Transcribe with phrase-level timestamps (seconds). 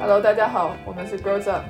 [0.00, 1.62] Hello，大家好，我们是 Girls Up，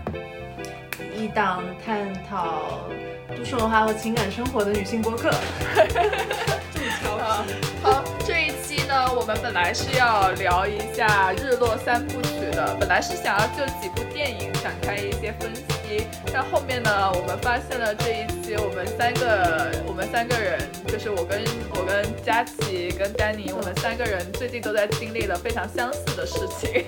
[1.16, 2.88] 一档探讨
[3.36, 5.32] 都市文化和情感生活的女性播客。
[7.02, 7.44] 好，
[7.82, 16.06] 好，这一期呢，我们本来是要聊一下日落三部曲的，本来是想要就几部电影展开一些分析。
[16.32, 21.42] 但后面呢，我们发现了这一期我们三个，我们三个人，就是我跟
[21.74, 26.84] 我跟佳琪跟丹尼，我们三个人最近都在经历了非常相似的事情，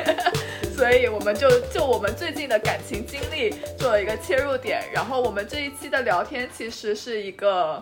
[0.82, 7.80] 所以我们就就我们最近的感情经历做了一个切入点，然后我们这一期的聊天其实是一个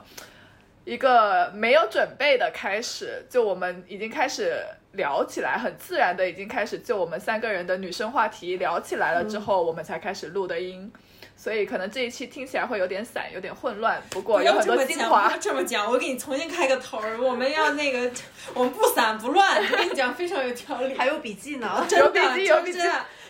[0.85, 10.93] 一个没有准备的开始，就我们已经开始聊起来，很自然的已经开始就我们三个人的女生话题聊起来了之后，我们才开始录的音。
[11.41, 13.99] 所以可能这一期听起来会有点散，有点混乱。
[14.11, 15.27] 不过有很多精华。
[15.27, 17.19] 不要这么讲，我给你重新开个头儿。
[17.19, 18.13] 我们要那个，
[18.53, 19.57] 我们不散不乱。
[19.59, 20.93] 我跟你讲，非常有条理。
[20.93, 22.79] 还有笔记呢，有笔记，有笔记，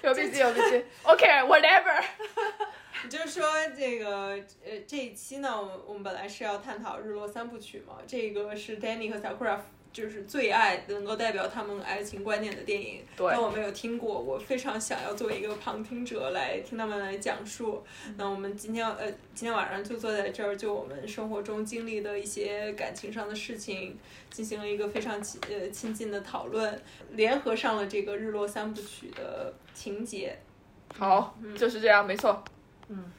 [0.03, 0.85] 有笔记，有笔记。
[1.05, 2.03] OK，whatever。
[3.05, 7.99] 你就说这个，呃，这一期呢，我我们本来是要探讨日落三部曲嘛。
[8.09, 9.61] 这个是 Danny 和 Sakura。
[9.93, 17.83] 就是最爱能够代表他们爱情观念的电影，但我没有听过，我非常想要作为一个旁听者来听他们来讲述。
[18.17, 23.99] 那我们今天呃今天晚上就坐在这儿，就我们生活中经历的一些感情上的事情，
[24.31, 30.39] 进行了一个非常亲呃亲近的讨论，联合上了这个日落三部曲的情节。
[30.97, 32.45] 好，就是这样，没错。
[32.89, 33.11] 嗯，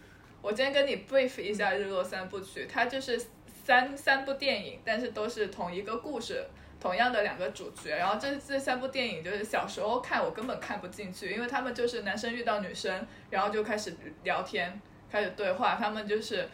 [0.42, 3.22] 我今天跟你 brief 一下日落三部曲，它就是
[3.66, 6.46] 三三部电影，但是都是同一个故事。
[6.82, 15.76] 同样的两个主角，然后这这三部电影就是小时候看我根本看不进去，因为他们就是男生遇到女生，然后就开始聊天，开始对话。
[15.76, 16.50] 他们就是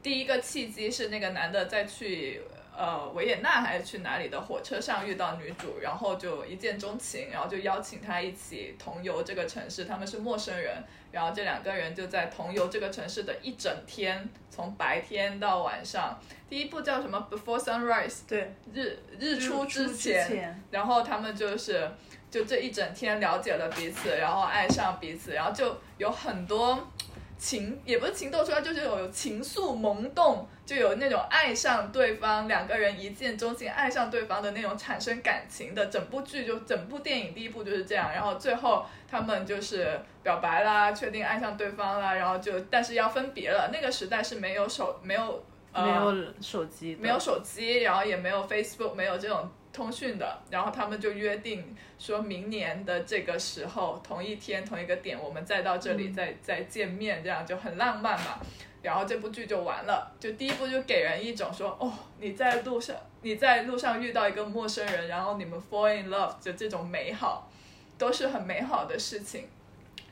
[0.00, 2.40] 第一个契机是那个男的再去
[2.78, 9.84] 呃维也纳还是去哪里的火车上遇到女主，然后就一见钟情，然后就邀请她一起同游这个城市。
[9.84, 16.16] 他们是陌生人，然后这两个人就在同游这个城市的一整天，从白天到晚上。
[16.48, 21.90] 第一部叫什么？Before Sunrise，对，日日出之前，然后他们就是
[22.30, 26.88] 就这一整天了解了彼此，然后爱上彼此，然后就有很多
[27.36, 35.86] 情，也不是情窦初开，就是有情愫萌动，就有那种爱上对方，两个人一见钟情，爱上对方的那种产生感情的。
[35.86, 43.70] 整部剧就整部电影第一部就是这样，然后最后他们就是表白啦，确定爱上对方啦，然后就但是要分别了。
[43.72, 45.42] 那个时代是没有手没有。
[45.70, 50.42] 没有手机，没有手机，然后也没有 Facebook，没有这种通讯的。
[50.50, 58.40] 然后他们就约定，说明年的这个时候，同一天同一个点，我们再到这里再再见面，这样就很浪漫嘛。
[58.82, 67.50] 然后这部剧就完了，就第一部就给人一种说，哦，你在路上，你在路上遇到一个陌生人，然后你们 fall in love，就这种美好，
[67.96, 69.48] 都是很美好的事情。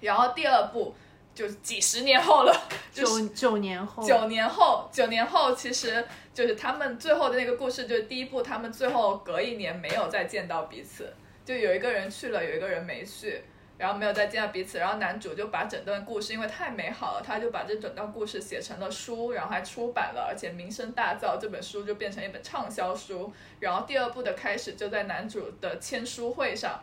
[0.00, 0.94] 然后第二部。
[1.36, 11.12] 就几十年后了， 九九年后，九年后，九年后，其实就是他们最后的那个故事，就是第一部，他们最后隔一年没有再见到彼此，
[11.44, 13.44] 就有一个人去了，有一个人没去，
[13.78, 23.32] 然后没有再见到彼此，然后男主就把整段故事，因为太美好了，他就把这整段故事写成了书，然后还出版了，而且名声大噪，这本书就变成一本畅销书。
[23.60, 26.82] 然后第二部的开始就在男主的签书会上。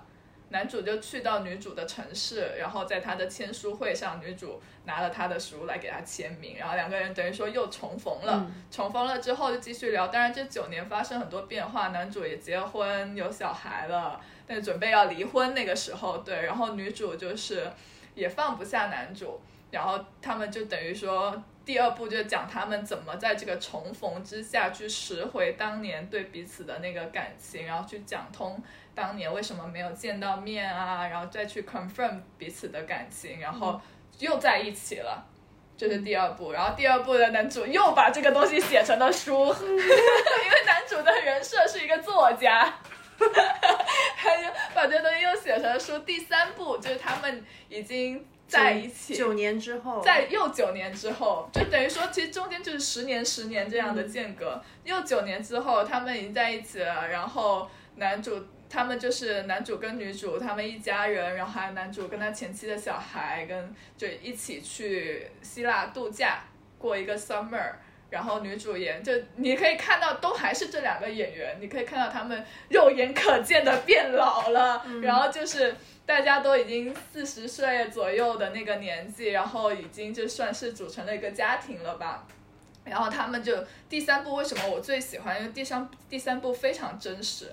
[0.49, 8.45] 男主就去到女主的城市，然后在他的签书会上，女主拿了他的书来给他签名，然后两个人等于说又重逢了。
[8.69, 14.21] 重逢了之后就继续聊，当然这九年发生很多变化，男主也结婚有小孩了，
[14.53, 17.67] 但准备要离婚那个时候，对，然后女主就是
[18.13, 19.41] 也放不下男主，
[19.71, 28.61] 然后他们就等于说第二部就讲他们怎么在这个重逢之下去拾回当年对彼此的那个感情，然后去讲通。
[28.93, 31.07] 当年为什么没有见到面啊？
[31.07, 33.81] 然后再去 confirm 彼此的感情，然后
[34.19, 35.25] 又在一起了，
[35.75, 36.51] 这是第二部。
[36.51, 42.71] 然后第二部的男主又把这个东西写成了书， 因为男主的人设是一个作家，
[44.83, 45.97] 把这东西又写成了书。
[45.99, 54.61] 第三部就是他们已经在一起九年之后，在又九年之后，就等于说其实中间就是十年十年这样的间隔。
[54.83, 58.45] 又九年之后，他们已经在一起了，然后男主。
[58.69, 66.39] 他们就是男主跟女主，他们一家人，然后还有男主跟他前妻的小孩，跟就一起去希腊度假
[66.79, 67.73] 过一个 summer，
[68.13, 75.75] 然后女主演就你可以看到都还是这两个演员，你可以看到他们肉眼可见的变老了，然后就是
[76.05, 82.27] 大家都已经四十岁左右的那个年纪，然后已经就算是组成了一个家庭了吧，
[82.83, 85.39] 然后他们就第三部为什么我最喜欢？
[85.39, 87.51] 因为第三第三部非常真实，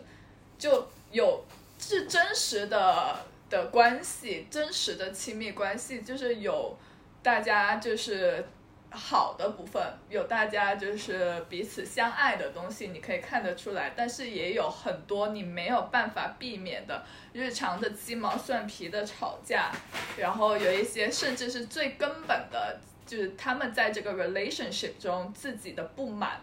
[0.59, 0.87] 就。
[1.13, 1.45] 有
[1.77, 3.19] 是真实的
[3.49, 6.79] 的关系，真实的亲密关系，就是有
[7.21, 8.47] 大家就是
[8.91, 13.93] 好的部分，有大家就是彼此相爱的东西，你可以看得出来。
[13.97, 19.71] 但是也有很多你没有办法避免的日常的鸡毛蒜皮的吵架，
[20.17, 26.41] 然后有一些甚至是最根本的，就是他们在这个 relationship 中自己的不满，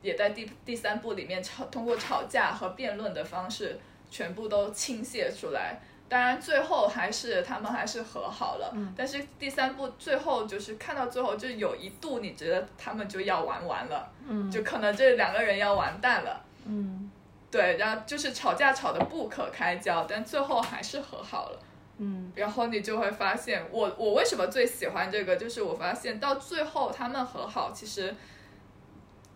[0.00, 3.78] 也在第第三部里面吵通过吵架和辩论的方式
[4.10, 5.80] 全部都倾泻出来。
[6.10, 8.72] 当然，最后还是他们还是和好了。
[8.74, 16.44] 嗯但是第三部最后就是看到最后，就有一度你觉得他们就要玩完了，嗯就可能这两个人要完蛋了。
[16.66, 17.08] 嗯
[17.48, 21.58] 对，然后就是吵架吵得不可开交，但最后还是和好了。
[21.98, 28.12] 嗯然后你就会发现，我我为什么最喜欢这个，就是我发现到最后他们和好，其实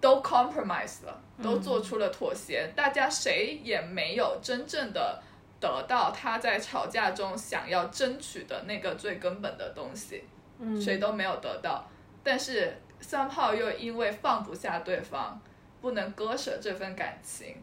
[0.01, 5.23] 都 compromise 了，都做出了妥协，大家谁也没有真正的
[5.65, 10.23] 得到他在吵架中想要争取的那个最根本的东西，
[10.59, 11.89] 嗯，谁都没有得到。
[12.23, 15.41] 但是三炮又因为放不下对方，
[15.81, 17.57] 不能割舍这份感情，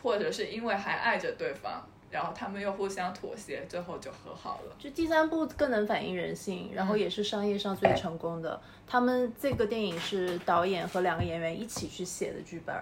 [0.00, 4.76] 或者是因为还爱着对方，然后他们又互相妥协，最后就和好了。
[4.78, 8.60] 就第三部更能反映人性，然后也是商业上最成功的。
[8.86, 12.76] 他们这个电影是导演和两个演员一起去写的剧本，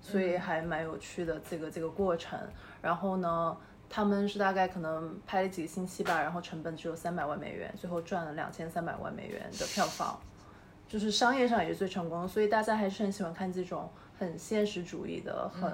[0.00, 2.38] 所以还蛮有趣的这个这个过程。
[2.80, 3.56] 然后呢，
[3.88, 10.18] 他们是大概可能拍了几个星期吧，然后成本只有三百万美元，最后赚了两千三百万美元的票房，
[10.88, 12.28] 就是商业上也是最成功的。
[12.28, 15.72] 所以大家还是很喜欢看这种很现实主义的、很。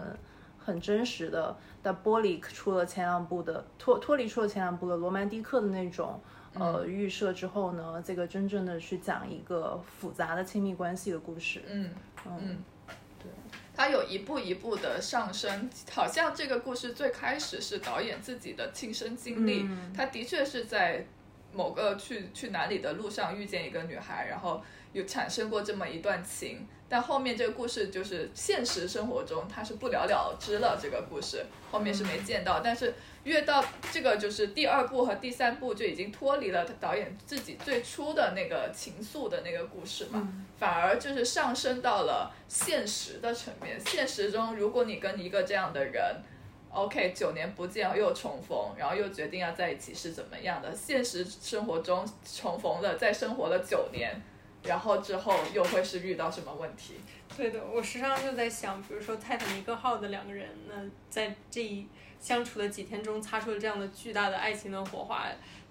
[0.67, 6.19] 很真实的，但玻璃出了前两部的脱脱离出了前两部的罗曼蒂克的那种
[6.55, 11.61] 呃预设之后呢，这个真正的去讲一个复杂的亲密关系的故事。
[11.69, 11.91] 嗯
[12.25, 12.65] 嗯嗯，
[13.23, 13.31] 对，
[13.76, 19.93] 它有一步一步的上升，好像这个故事最开始是导演自己的亲身经历，嗯。
[19.97, 21.05] 他的确是在
[21.53, 24.62] 某个去去哪里的路上遇见一个女孩，然后
[24.94, 32.94] 有产生过这么一段情，但后面这个故事就是现实生活中他是不了了之了，这个故事后面是没见到，但是
[33.25, 40.26] 越到这个就是第二部和第三部就已经脱离了导演自己最初的那个情愫的那个故事嘛，
[40.58, 43.79] 反而就是上升到了现实的层面。
[43.85, 46.02] 现实中，如果你跟一个这样的人
[46.70, 50.75] ，OK，九年不见又重逢，然后又决定要在一起是怎么样的？
[50.75, 54.20] 现实生活中重逢了，再生活了九年，
[54.65, 56.95] 然后之后又会是遇到什么问题？
[57.37, 60.75] 对的，我时常就在想，比如说泰坦尼克号的两个人，那
[61.11, 61.87] 在这一
[62.21, 65.27] 相处的几天中擦出了这样的巨大的爱情的火花。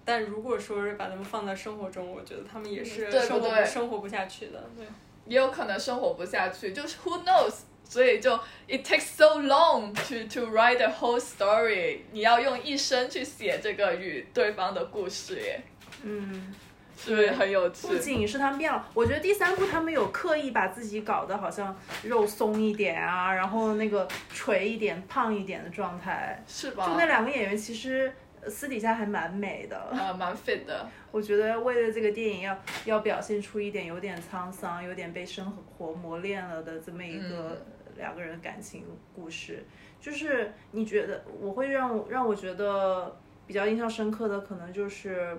[0.05, 4.69] 但如果说是把他们放在生活中，我觉得他们也是嗯对生活对生活不下去的。
[4.75, 4.85] 对，
[5.25, 7.53] 也有可能生活不下去，就是 Who knows？
[7.85, 8.35] 所以就
[8.67, 11.99] It takes so long to to write the whole story。
[12.11, 15.61] 你要用一生去写这个与对方的故事耶，
[16.01, 16.53] 嗯，
[17.03, 17.95] 是不是很有趣不？
[17.97, 26.41] 仅是他们变了，我觉得第三部他们有刻意把自己搞得好像肉松一点啊，然后那个垂一点、胖一点的状态。
[26.47, 26.87] 是吧？
[26.87, 29.89] 就那两个演员其实呃私底下还蛮美的。
[29.91, 37.65] 呃蛮 fit 的，我觉得为了这个电影要要表现出一点有点沧桑、有点被生活磨练了的这么一个
[37.97, 39.65] 两个人感情故事，
[39.99, 45.37] 就是你觉得我会让我让我觉得比较印象深刻的，可能就是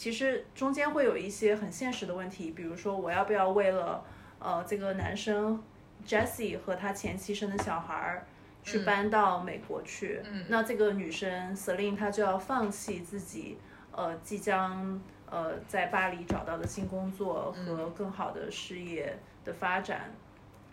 [0.00, 4.02] 其实中间会有一些很现实的问题，比如说我要不要为了
[4.38, 5.62] 呃这个男生
[6.06, 8.26] Jesse 和他前妻生的小孩儿。
[8.62, 13.56] 去搬到美国去，嗯那这个女生 Celine 她就要放弃自己
[13.90, 20.12] 呃即将呃在巴黎找到的新工作和更好的事业的发展。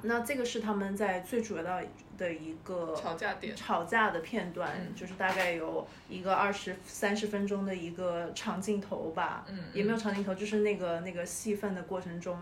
[0.03, 1.83] 那这个是他们在最主要的
[2.17, 3.55] 的一个吵架点。
[3.55, 12.37] 吵架的片段，嗯就是大概有一个二十三十分钟的一个长镜头吧，嗯也没有长镜头，就是那个那个戏份的过程中。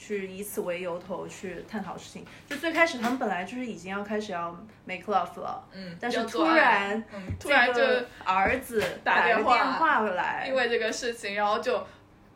[0.00, 7.82] 去以此为由头去探讨事情，就最开始他们本来就是已经要开始要 make love 了，嗯，但是突然嗯，突然就
[8.24, 11.84] 儿子打电话电电话来，因为这个事情，然后就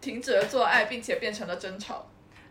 [0.00, 2.04] 停止了做爱，并且变成了争吵。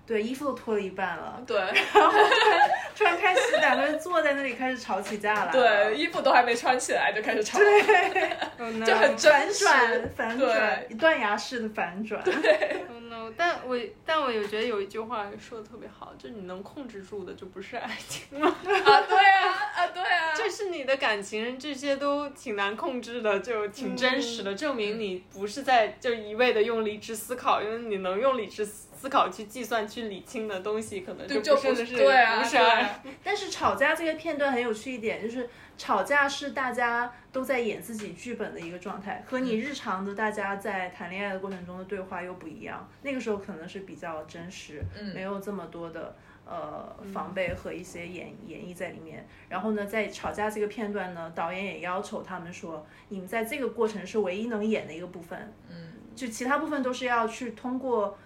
[0.05, 2.11] 对衣服都脱了一半了，对然后
[2.95, 7.57] 突然开始两个人坐在那里开始吵起架来了，对，衣服都还没穿起来就开始吵，
[8.57, 13.31] 对就很真反实转反转，断崖式的反转，Oh no！
[13.37, 32.63] 但我但我有觉得有一句话说的特别好，就你能控制住的就不是爱情了，啊，对啊，啊，对啊， 就是你的感情这些都挺难控制的，就挺真实的，证明你不是在就一味的用理智思考，因为你能用理智思考去计算去理清的东西，可能就就不不是的是对啊，不是爱。
[33.03, 42.89] 对啊， 但是吵架这个片段很有趣一点，就是吵架是大家都在演自己剧本的一个状态，和你日常的大家在谈恋爱的过程中的对话又不一样。
[43.01, 46.15] 那个时候可能是比较真实，嗯没有这么多的
[46.45, 49.27] 呃防备和一些演演绎在里面。
[49.49, 58.17] 然后呢，在吵架这个片段呢，导演也要求他们说，你们在这个过程是唯一能演的一个部分，嗯就其他部分都是要去通过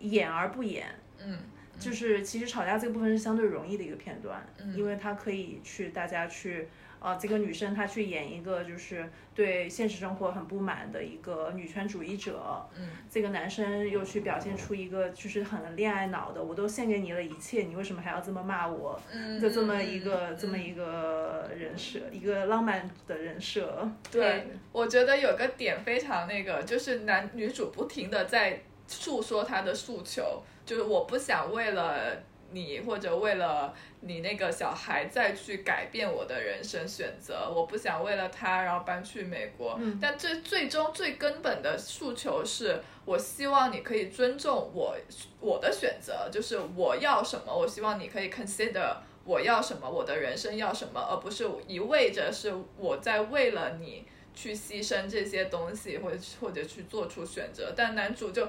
[0.00, 0.86] 演而不演。
[1.24, 1.38] 嗯
[1.78, 6.66] 就是其实吵架这个部分是相对容易的一个片段，嗯因为他可以去大家去，
[6.98, 19.00] 呃，这个女生她去演一个就是对现实生活很不满的一个女权主义者，嗯，这个男生又去表现出一个就是很恋爱脑的，我都献给你了一切，你为什么还要这么骂我？
[19.12, 23.88] 嗯，的这么一个嗯这么一个人设，一个浪漫的人设。
[24.10, 39.76] 对，我觉得有个点非常那个，就是男女主不停的在诉说他的诉求，就是我不想为了你或者为了你那个小孩再去改变我的人生选择，我不想为了他然后搬去美国。
[39.78, 44.96] 嗯但最最终最根本的诉求是我希望你可以尊重我
[45.40, 57.74] 我的选择，就是我要什么，我希望你可以 consider 我要什么，我的人生要什么，而不是一味着是我在为了你去牺牲这些东西，或者或者去做出选择。
[57.76, 58.48] 但男主就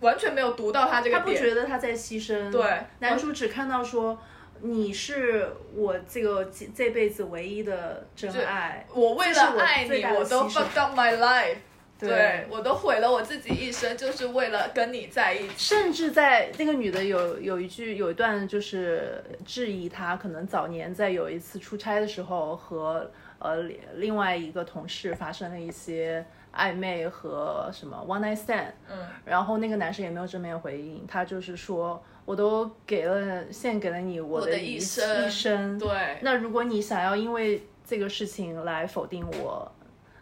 [0.00, 2.62] 完全没有读到他这个他不，觉得他在牺牲，对
[2.98, 4.20] 男主只看到说。
[4.62, 11.56] 你是我这个这这辈子唯一的真爱，我为了爱你，我都 fucked up my life。
[11.98, 15.54] 对对我都毁了我自己一生，就是为了跟你在一起。
[15.56, 26.22] 甚至在那个女的有有一句有一段就是质疑他，可能早年在有一次出差的时候和呃另另外一个同事发生了一些
[26.54, 39.70] 暧昧和什么 one night stand，嗯，然后那个男生也没有正面回应，他就是说我都给了献给了你我我的一一生一生，对，那如果你想要因为这个事情来否定我，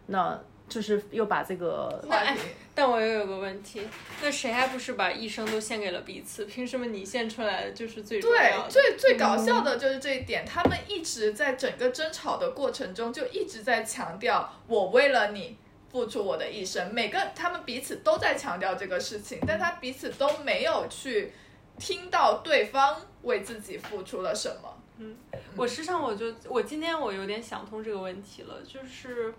[0.06, 2.40] 那就是又把这个话题。
[2.74, 3.82] 但我又有个问题，
[4.22, 6.44] 那谁还不是把一生都献给了彼此？
[6.44, 8.70] 凭什么你献出来的就是最重对要，的？
[8.70, 15.56] 最最搞笑的就是这一点，他们一直在整个争吵的过程中，就一直在强调我为了你
[15.90, 16.92] 付出我的一生。
[16.92, 21.32] 每个他们彼此都在强调这个事情，但他彼此都没有去
[21.78, 24.74] 听到对方为自己付出了什么。
[25.00, 25.16] 嗯
[25.56, 29.32] 我时常我就我今天我有点想通这个问题了，就是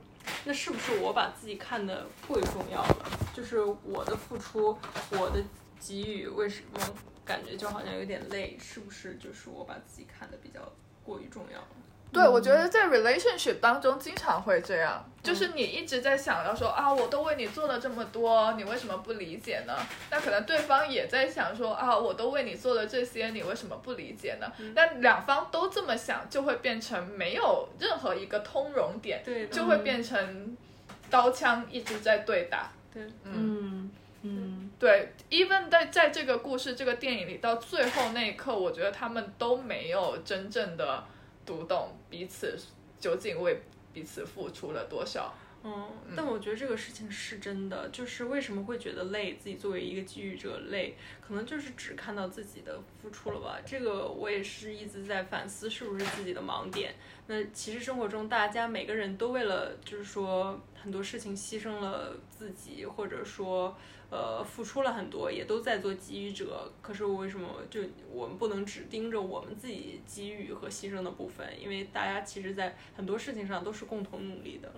[0.46, 3.10] 那是不是我把自己看得过于重要了？
[3.34, 4.78] 就是我的付出，
[5.12, 5.44] 我的
[5.80, 6.80] 给予，为什么
[7.26, 8.58] 感觉就好像有点累？
[8.58, 10.62] 是不是就是我把自己看得比较
[11.04, 11.68] 过于重要了？
[12.12, 19.76] 对，我觉得在 relationship 当中经常会这样，就是你一直在想要说啊，我都为你做了这么多，你为什么不理解呢？
[20.10, 24.52] 那可能对方也在想说啊，我都为你做了这些，你为什么不理解呢？
[24.74, 29.54] 但两方都这么想，就会变成没有任何一个通融点，对的。
[29.54, 30.58] 就会变成
[31.12, 32.72] 刀枪一直在对打。
[32.92, 33.92] 对，嗯。
[34.24, 34.72] 嗯。
[34.80, 41.04] 对，even 在在这个故事这个电影里，到最后那一刻，我觉得他们都没有真正的
[41.50, 42.56] 读懂彼此
[43.00, 43.60] 究竟为
[43.92, 45.34] 彼此付出了多少。
[45.64, 53.60] 嗯，但我觉得这个事情是真的，就是为什么会觉得累，自己作为一个给予者累，可能就是只看到自己的付出了吧。
[53.66, 56.94] 这个我也是一直在反思，是不是自己的盲点。
[57.26, 63.76] 那其实生活中大家每个人都为了就是说很多事情牺牲了自己，或者说
[64.10, 66.72] 呃付出了很多，也都在做给予者。
[66.82, 71.48] 可是为什么就我们不能只盯着我们自己给予和牺牲的部分？
[71.62, 74.72] 因为大家其实在很多事情上都是共同努力的。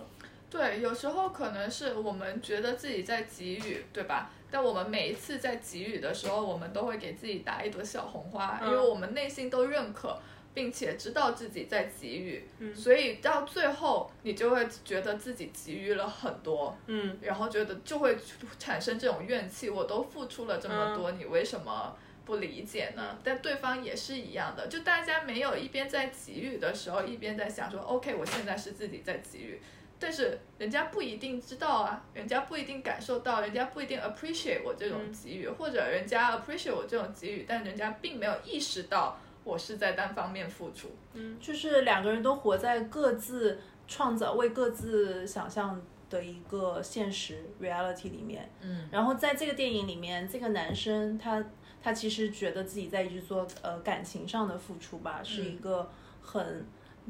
[0.50, 4.29] 对，有时候可能是我们觉得自己在给予，对吧？
[4.51, 10.19] 但我们每一次在给予的时候，我们都会给自己打一朵小红花，因为嗯我们内心都认可，
[10.53, 17.17] 并且知道自己在给予，嗯所以到最后你就会觉得自己给予了很多，嗯。
[17.22, 18.17] 然后觉得就会
[18.60, 23.17] 产生这种怨气，我都付出了这么多，你为什么不理解呢？
[23.24, 29.62] 但对方也是一样的，就大家没有一边在给予的时候，一边在想说，OK，我现在是自己在给予。
[29.98, 40.89] 但是人家不一定知道啊，人家不一定感受到，人家不一定 appreciate 我这种给予，或者人家 appreciate 我这种给予，但人家并没有意识到我是在单方面付出。
[41.13, 48.50] 嗯就是两个人都活在各自创造、为各自想象的一个现实 reality 里面。
[48.62, 51.43] 嗯，然后在这个电影里面，这个男生他
[51.81, 55.89] 他其实觉得自己在一直做呃感情上的付出吧，是一个
[56.21, 56.65] 很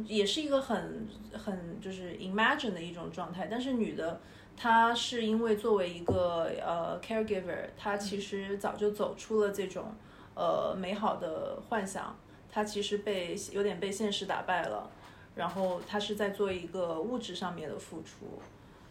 [0.05, 3.47] 也是一个很很就是 imagine 的一种状态。
[3.51, 4.21] 但是女的
[4.55, 9.93] 她是因为作为一个呃 caregiver，她其实早就走出了这种
[10.35, 12.17] 呃美好的幻想，
[12.51, 14.89] 他其实被有点被现实打败了。
[15.33, 18.41] 然后他是在做一个物质上面的付出，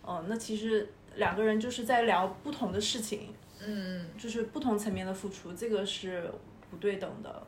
[0.06, 6.30] 嗯，那其实两个人就是在聊不同的事情，嗯，就是不同层面的付出，这个是
[6.70, 7.47] 不对等的。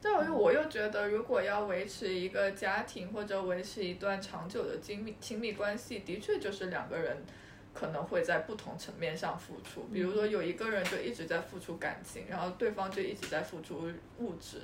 [0.00, 7.18] 但我又我又觉得，如果要维持一个家庭或者维持一段长久的亲密亲密关系，的确就是两个人
[7.72, 9.82] 可能会在不同层面上付出。
[9.92, 14.62] 比如说有一个人就一直在付出感情，然后对方就一直在付出物质，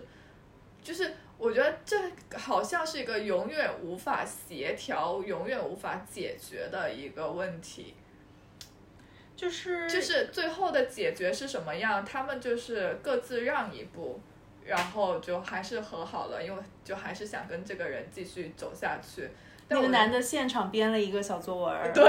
[0.83, 1.97] 就是我觉得这
[2.37, 7.95] 好像是一个永远无法协调、永远无法解决的一个问题。
[9.37, 12.03] 就是就是最后的解决是什么样？
[12.05, 14.19] 他们就是各自让一步，
[14.65, 19.29] 然后就还是和好了，因为就还是想跟这个人继续走下去。
[19.69, 22.05] 那个男的现场编了一个小作文儿，对，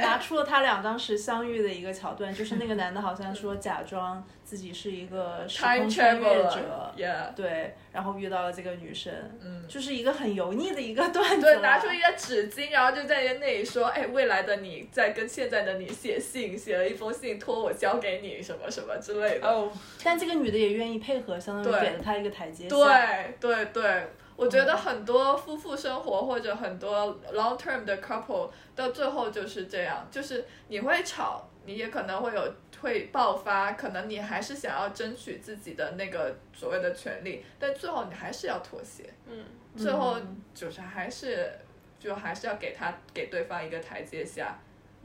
[0.00, 19.46] 拿出了他俩当时相遇的一个桥段，就是那个男的好像说假装自己是一个时空穿越者，yeah，对，然后遇到了这个女生，嗯，就是一个很油腻的一个段子对，拿出一个纸巾，然后就在那里说，哎，未来的你在跟现在的你写信，写了一封信托我交给你，什么什么之类的。
[19.46, 19.70] 哦，
[20.02, 22.74] 但这个女的也愿意配合，相当于给了他一个台阶下。
[22.74, 24.08] 对对对，
[24.38, 39.44] 我觉得很多夫妇生活或者很多 long term 的 couple 到最后就是这样，就是你会吵，你也可能会有会爆发，可能你还是想要争取自己的那个所谓的权利，但最后你还是要妥协，嗯，
[39.76, 40.16] 最后
[40.54, 41.50] 就是还是
[41.98, 44.56] 就还是要给他给对方一个台阶下，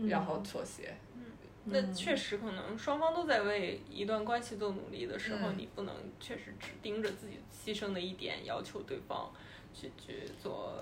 [0.08, 0.96] 然后妥协。
[1.66, 9.32] 那确实可能双方都在为一段关系做努力的时候，嗯你不能确实只盯着自己牺牲的一点要求对方
[9.74, 10.74] 去去做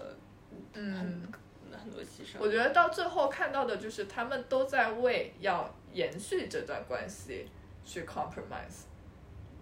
[0.73, 0.93] 嗯。
[0.93, 1.31] 很
[1.79, 2.37] 很多牺牲。
[2.39, 7.47] 我觉得到最后看到的就是他们都在为要延续这段关系
[7.85, 8.87] 去 compromise。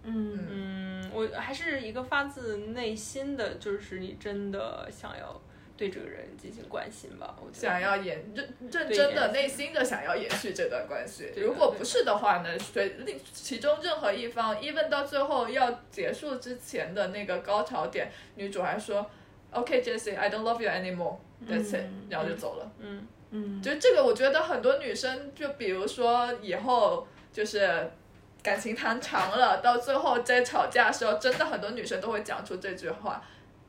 [0.01, 5.39] 嗯嗯，我还是一个发自内心的，就是你真的想要
[5.79, 7.33] 对这个人进行关心吧。
[7.39, 11.31] 我想要延认认真的、内心的想要延续这段关系。
[11.37, 19.09] 如果不是的话呢，随另其中任何一方，even 到最后要结束之前的那个高潮点，女主还说
[19.51, 22.69] ，OK Jesse，I don't love you anymore，that's it，、嗯然后就走了。
[22.79, 27.89] 嗯嗯，就这个，我觉得很多女生，就比如说以后就是
[28.43, 33.23] 感情谈长了，到最后在吵架的时候，真的很多女生都会讲出这句话，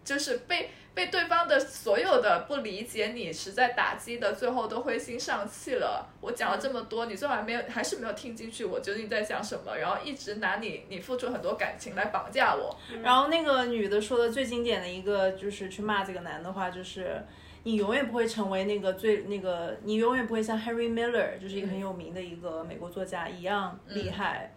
[0.05, 6.09] 就是被被对方的所有的不理解你，实在打击的，最后都灰心丧气了。
[6.21, 12.77] 我讲了这么多，你最后还没有，还是没有听进去我究竟在讲什么，然后一直拿你你付出很多感情来绑架我。
[13.03, 17.25] 然后那个女的说的最经典的一个就是去骂这个男的话，就是
[17.63, 24.53] 你永远不会成为那个最那个，你永远不会像 Henry Miller，就是一个很有名的一个美国作家一样厉害。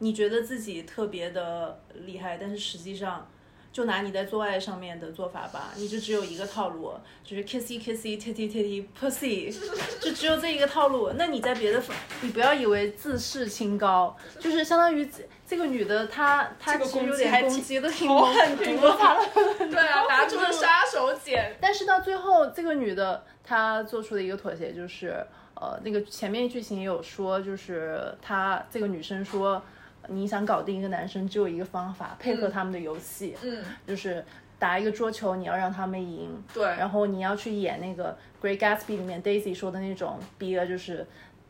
[0.00, 3.28] 你觉得自己特别的厉害，但是实际上。
[3.72, 9.54] 就拿你在做爱上面的做法吧，你就只有一个套路，就是 kissy kissy titty titty pussy，
[10.00, 11.12] 就只有这一个套路。
[11.16, 11.80] 那你在别的，
[12.22, 19.26] 你不要以为自视清高，就是相当于这这个女的她她这个其实有攻击还攻击的挺好猛狠毒挺可怕的。
[19.70, 21.38] 对啊，拿出了杀手锏。
[21.60, 29.62] 但是到最后，这个女的她做出的一个妥协就是，呃，那个前面剧情也有说，就是她这个女生说，
[30.06, 34.24] 你想搞定一个男生，只有一个方法，配合他们的游戏，嗯，就是
[34.58, 41.06] 打一个桌球，你要让他们赢，对，然后你要去演那个《Great Gatsby》里面 Daisy 说的那种 be a 就是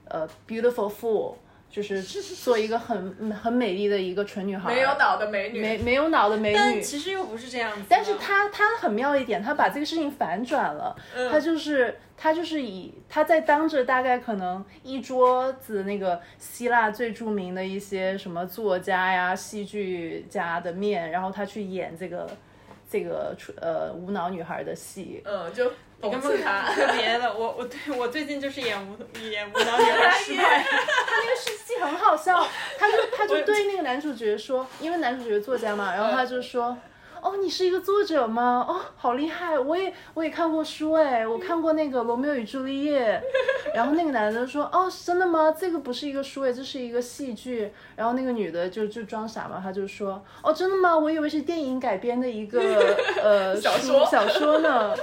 [0.06, 1.34] 呃 beautiful fool，
[1.70, 2.02] 就是
[2.34, 5.60] 做一个很很美丽的一个纯女孩，没有脑的美女。
[5.60, 6.80] 没没有脑的美女但女。
[6.82, 7.82] 其实又不是这样子。
[7.88, 22.28] 但是她她很妙一点，她把这个事情反转了，嗯她就是她就是以她在当着大概可能一桌子那个希腊最著名的一些什么作家呀、戏剧家的面，然后她去演这个
[22.90, 26.70] 这个呃无脑女孩的戏，嗯，就讽刺他。
[26.72, 32.46] 特别的，我我对我最近就是演无演无脑女孩失败， 他那个戏很好笑，
[32.78, 36.76] 他就他就对那个男主角说，因为男主角作家嘛，然后他就说。
[37.20, 38.64] 哦，你是一个作者吗？
[38.68, 39.58] 哦，好厉害！
[39.58, 43.20] 我也我也看过书哎，我看过那个《罗密欧与朱丽叶》。
[43.74, 45.52] 然后那个男的说：“哦，真的吗？
[45.58, 50.96] 这个不是一个书哎，这是一个戏剧。”然后那个女的就就装傻嘛，她就说：“哦，真的吗？
[50.96, 52.60] 我以为是电影改编的一个
[53.20, 54.94] 呃 小说小说呢。”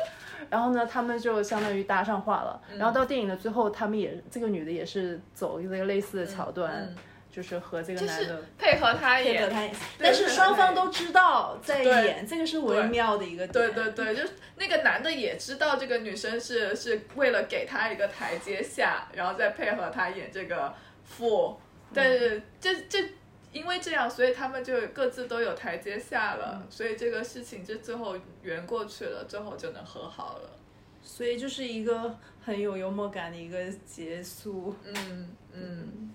[0.49, 2.61] 然后呢，他们就相当于搭上话了。
[2.77, 6.95] 然后到电影的最后，他们也这个女的也是走一个类似的桥段，嗯
[7.31, 13.51] 就是和这个就是男的配合他配合演，他演，但是双方都知道在演，这个是微妙的一个点。
[13.51, 20.73] 对对对，就是那个男的也知道这个女生是是为了给他一个台阶下，然后再配合他演这个
[21.05, 21.57] fool，
[21.93, 23.03] 但是这这
[23.55, 28.13] 因为这样，所以他们就各自都有台阶下了，所以这个事情就最后
[28.43, 30.49] 圆过去了，最后就能和好了。
[31.01, 32.13] 所以就是一个
[32.43, 34.75] 很有幽默感的一个结束。
[34.83, 36.13] 嗯嗯。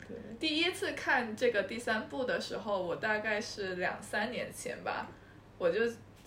[0.00, 5.06] 对，第一次看这个第三部的时候，我大概是两三年前吧，
[5.58, 5.80] 我就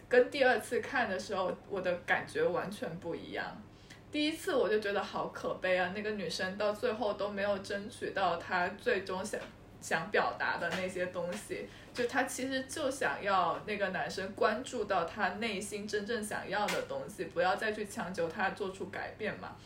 [0.08, 3.62] 跟第二次看的时候，我的感觉完全不一样。
[4.10, 9.42] 第一次我就觉得好可悲啊，那个女生到最后都没有争取到她最终想
[9.84, 19.58] 想表达的那些东西，就他其实就想要那个男生关注到他内心真正想要的东西，不要再去强求他做出改变嘛。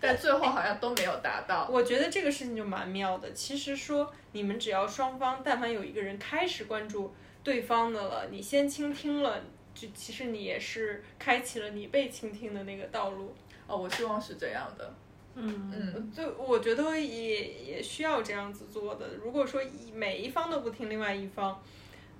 [0.00, 1.68] 但最后好像都没有达到。
[1.68, 3.32] 我觉得这个事情就蛮妙的。
[3.32, 9.42] 其实说你们只要双方但凡有一个人开始关注对方的了，你先倾听了，
[9.74, 13.34] 就其实你也是开启了你被倾听的那个道路。
[13.66, 14.94] 哦，我希望是这样的。
[15.36, 19.06] 嗯嗯，就我觉得也也需要这样子做的。
[19.22, 21.60] 如果说一每一方都不听另外一方，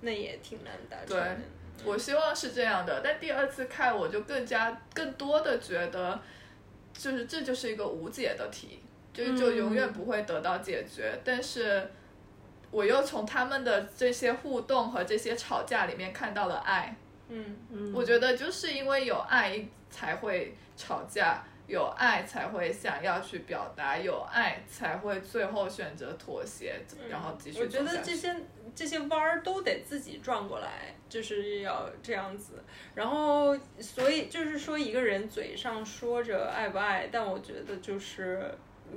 [0.01, 1.37] 那也挺难达成的。
[1.83, 6.19] 我希望是这样的，但第二次看我就更加更多的觉得，
[6.93, 8.79] 就是这就是一个无解的题，
[9.13, 11.19] 就就永远不会得到解决。
[11.23, 11.91] 但是
[12.71, 16.95] 我又从他们的这些互动和这些吵架里面看到了爱。
[17.27, 26.75] 嗯嗯，我觉得就是因为有爱才会吵架，有爱才会想要去表达，有爱才会最后选择妥协，
[27.09, 27.81] 然后继续我觉。
[27.81, 28.35] 得这些
[28.75, 32.63] 这些弯儿都得自己转过来，就是要这样子。
[32.93, 38.53] 然后，所以就是说，一个人嘴上说着爱不爱，但我觉得就是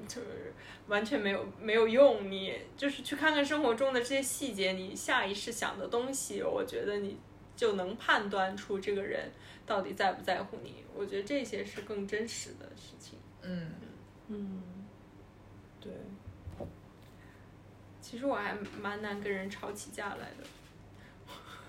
[0.07, 0.53] 就是
[0.89, 2.31] 完全没有没有用。
[2.31, 7.19] 你就是去看看生活中的这些细节，你下意识想的东西，我觉得你
[7.57, 9.31] 就能判断出这个人
[9.69, 10.83] 到底在不在乎你。
[10.97, 13.19] 我觉得这些是更真实的事情。
[13.43, 13.71] 嗯，
[14.27, 14.63] 嗯，
[15.81, 15.93] 对，
[18.01, 20.45] 其实我还蛮难跟人吵起架来的。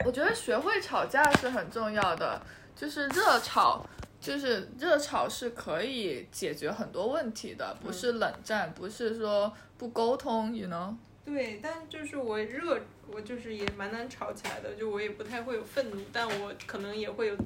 [0.05, 2.41] 我觉得学会吵架是很重要的，
[2.75, 3.85] 就是热吵，
[4.19, 10.95] 就是热吵是可以解决很多问题的，不是冷战，不是说不沟通，you know。
[11.25, 12.79] 对，但就是我热，
[13.11, 17.37] 我就是也蛮难吵起来的，就我也不太会有愤怒，但我可能也会有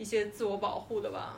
[0.00, 1.36] 一些自我保护的吧。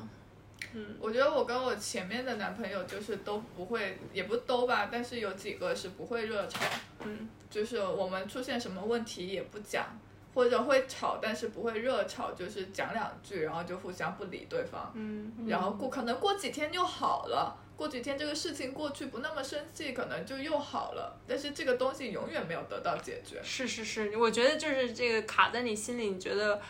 [0.75, 6.65] 嗯，我觉得我跟我前面的男朋友就是都不会，也不都吧，但是有几个是不会热吵，
[7.05, 9.85] 嗯，就是我们出现什么问题也不讲，
[10.33, 23.39] 或者会吵，但是不会热吵，就是讲两句，然后就互相不理对方，嗯，然后过可能过几天就好了，过几天这个事情过去不那么生气，可能就又好了，但是这个东西永远没有得到解决。
[23.43, 26.61] 是是是，我觉得就是这个卡在你心里，你觉得呃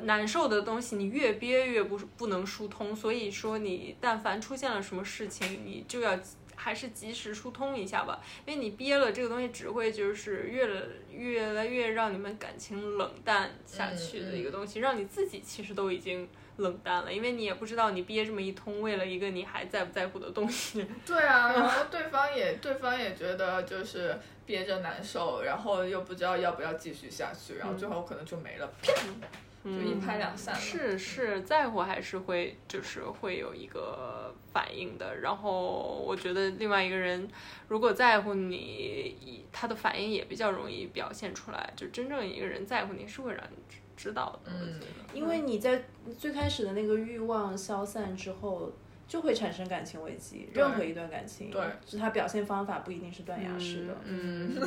[0.00, 6.18] 难受的东西，你越憋越不不能疏通，所以说你但凡出现了什么事情，你就要。
[6.54, 16.28] 还是及时疏通一下吧，因为你憋了这个东西，只会就是越来越来越让你们感情冷淡下去的一个东西，让你自己其实都已经
[16.58, 20.86] 冷淡了，因为你也不知道你憋这么一通，为了一个你还在不在乎的东西。
[21.04, 28.92] 对啊，然后对方也对方也觉得就是憋着难受，然后又不知道要不要继续下去，然后最后可能就没了，啪
[29.64, 30.60] 就一拍两散了。
[30.60, 35.20] 是是，在乎还是会就是会有一个反应的。
[35.20, 37.28] 然后我觉得另外一个人
[37.68, 41.72] 如果在乎你，他的反应也比较容易表现出来。
[41.76, 44.52] 就真正一个人在乎你是会让你知知道的。
[44.52, 45.84] 我觉得因为你在
[46.18, 48.72] 最开始的那个欲望消散之后，
[49.06, 50.48] 就会产生感情危机。
[50.52, 53.96] 任何一段感情，对，就它表现方法不一定是断崖式的。
[54.06, 54.56] 嗯，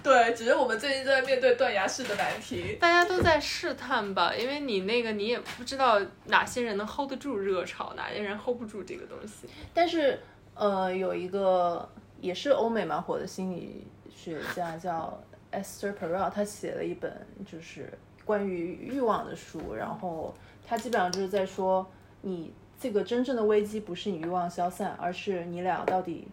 [0.04, 2.76] 对，只是我们最近在面对断崖式的难题。
[2.80, 9.46] 大家都在试探吧，因为你那个你也不知道哪些人能 hold 得住热潮，哪些人 hold 不住这个东西。
[9.74, 10.18] 但是，
[10.54, 11.88] 呃，有一个
[12.20, 17.92] 也是欧美蛮火的心理学家叫 Esther Perel，他写了一本就是
[18.24, 20.34] 关于欲望的书，然后
[20.66, 21.86] 他基本上就是在说，
[22.22, 26.26] 你这个真正的危机不是你欲望消散，而是你俩到底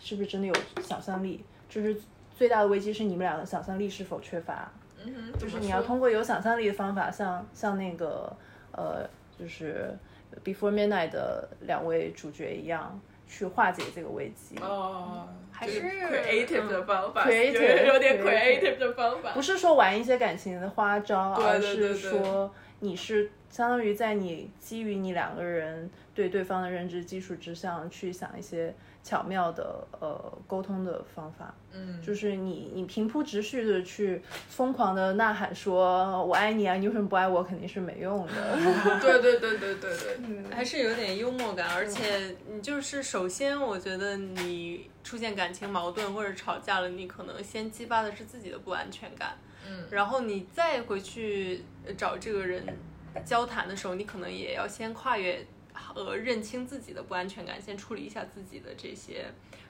[0.00, 1.96] 是不是真的有想象力，就是
[2.42, 4.68] 最大的危机是你们俩的想象力是否缺乏。
[5.04, 8.36] 嗯哼，就是你要通过有想象力的方法，像像那个
[8.72, 9.96] 呃，就是
[10.44, 14.56] 《Before Midnight》的两位主角一样，去化解这个危机。
[14.60, 19.30] 哦，是还是 creative 的方法 creative，有有点 creative 的方法。
[19.34, 31.54] 不是说玩一些感情的花招，而是说你是相当于在你基于你两个人对对方的认知基础之上去想一些巧妙的呃沟通的方法。
[31.72, 37.42] 嗯，就是你你平铺直叙的去疯狂的呐喊说我爱你啊，你为什么不爱我？
[37.42, 38.32] 肯定是没用的。
[39.00, 49.36] 对对对对对对， 还是有点幽默感，而且你就是首先，我觉得你出现感情矛盾或者吵架了，你可能先激发的是自己的不安全感，
[49.66, 51.64] 嗯，然后你再回去
[51.96, 52.64] 找这个人
[53.24, 59.26] 交谈的时候，你可能也要先跨越和认清自己的不安全感，先处理一下自己的这些，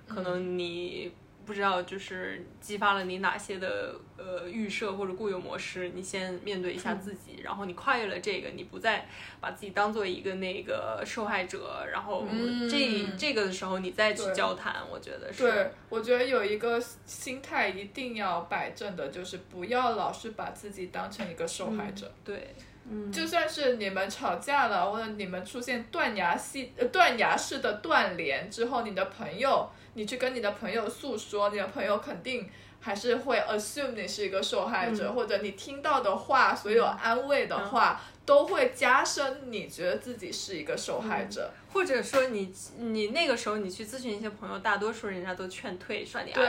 [0.06, 1.12] 可能你。
[1.44, 9.08] 不知道就是激发了你哪些的呃预设或者固有模式，你先面对一下自己，然后你跨越了这个，你不再
[9.40, 12.24] 把自己当做一个那个受害者，然后
[12.70, 15.42] 这这个的时候你再去交谈，我觉得是。
[15.42, 22.08] 对，我觉得有一个心态一定要摆正的，就是不要老是把自己当成一个受害者。
[22.24, 22.54] 对，
[22.90, 29.70] 嗯，就算是你们吵架了，或者你们出现断崖系呃断崖式的断联之后，你的朋友。
[29.94, 32.48] 你去跟你的朋友诉说，你的朋友肯定
[32.80, 41.50] 还是会 assume 你是一个受害者，或者你听到的话，所有安慰的话，都会加深你觉得自己是一个受害者。
[41.72, 46.42] 或者说你你那个时候你去咨询一些朋友，大多数人家都劝退，说你就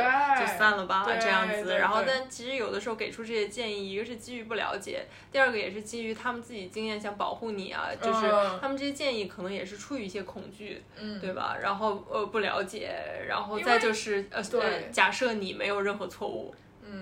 [0.46, 1.78] 散了吧这样子。
[1.78, 11.56] 然后，但其实有的时候给出这些建议，一个是基于不了解，第二个也是基于他们自己经验想保护你啊，就是他们这些建议可能也是出于一些恐惧，嗯对吧？
[11.62, 12.92] 然后呃不了解，
[13.26, 14.44] 然后再就是呃
[14.92, 16.54] 假设你没有任何错误，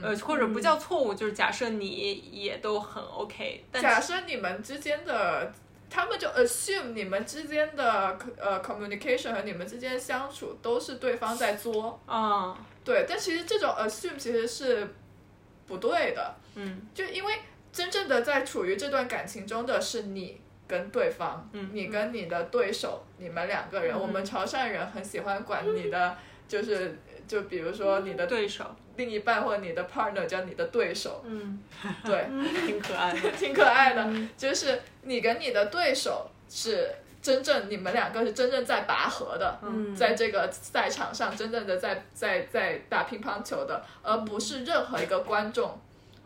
[0.01, 3.81] 呃或者不叫错误，就是假设你也都很 OK 但。
[3.81, 5.51] 假设你们之间的。
[5.93, 14.87] 他们就 assume 你们之间的呃 communication 和你们之间相处都是对方在作，啊，对，但其实这种 assume 其实是
[15.67, 17.39] 不对的，嗯，就因为
[17.73, 26.15] 真正的在处于这段感情中的是你跟对方，嗯，你跟你的对手，你们两个人，我们潮汕人很喜欢管你的，
[26.47, 28.63] 就是就比如说你的对手。
[28.97, 31.59] 另一半或者你的 partner 叫你的对手，嗯，
[32.03, 32.25] 对，
[32.65, 36.89] 挺可爱的， 挺可爱的，就是你跟你的对手是
[37.21, 45.79] 真正你们两个是真正在拔河的，嗯，在这个赛场上真正的在在在打乒乓球的，而不是任何一个观众，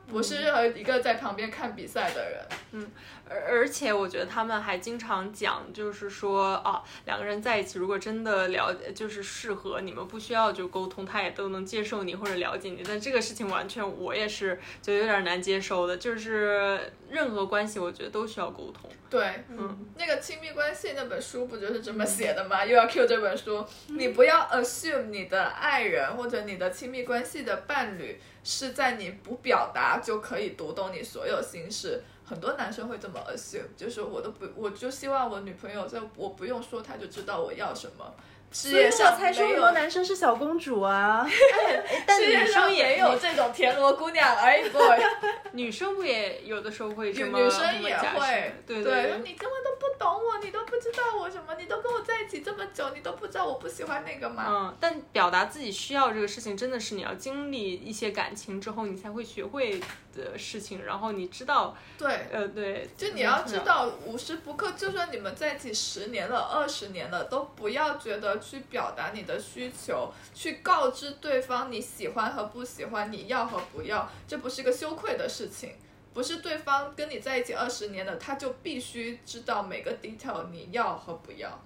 [0.08, 2.92] 不是任何一个在旁边看比赛的人，嗯。
[3.30, 12.84] 而而且我觉得他们还经常讲，就是说啊，两个人在一起，如果真的了解，就是适合，你们不需要就沟通，他也都能接受你或者了解你。
[12.88, 18.90] 但这个事情完全我也是就有点难接受的，就是任何关系，我觉得都需要沟通。
[19.10, 22.66] 对，嗯，那个亲密关系那本书不就是这么写的吗？
[22.66, 32.04] 又要 Q 这本书，你不要 assume 你的爱人或者你的亲密关系的伴侣是在你不表达就可以读懂你所有心事。
[32.26, 38.14] 很多男生会这么 assume，就是我都不，我就希望我女朋友在我不用说，她就知道我要什么。
[38.56, 41.28] 所以我才说很多男生是小公主啊，
[42.08, 44.72] 但女生也有这种田螺姑娘而已。
[45.52, 54.46] 女生不也有的时候会这么女生也会，对对，你根本都不懂我，你都不知道我什么，你都跟我在一起这么久，你都不知道我不喜欢那个吗？
[54.48, 59.82] 嗯，但表达自己需要这个事情，真的是你要经历一些感情之后，你才会学会
[60.14, 60.84] 的事情。
[60.86, 68.40] 然后你知道，对，呃，对，就你要知道，无时不刻，就算你们在一起十年了、二十年了，都不要觉得。
[68.46, 75.72] 去表达你的需求，去告知对方你喜欢和不喜欢，你要和不要，这不是一个羞愧的事情，
[76.14, 81.60] 不是对方跟你在一起二十年了，他就必须知道每个 detail 你要和不要。